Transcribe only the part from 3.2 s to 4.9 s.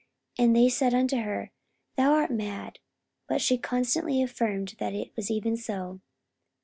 But she constantly affirmed